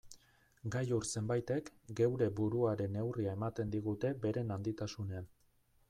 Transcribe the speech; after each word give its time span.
Gailur 0.75 1.05
zenbaitek 1.15 1.69
geure 1.99 2.29
buruaren 2.39 2.97
neurria 2.99 3.37
ematen 3.41 3.75
digute 3.77 4.15
beren 4.25 4.57
handitasunean. 4.57 5.31